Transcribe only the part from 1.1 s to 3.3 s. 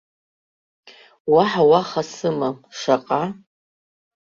Уаҳа уаха сымам, шаҟа?